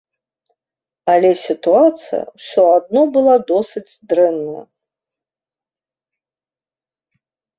Але 1.13 1.29
сітуацыя 1.47 2.21
ўсё 2.37 2.63
адно 2.77 3.01
была 3.17 3.35
досыць 3.51 3.97
дрэнная. 4.13 4.65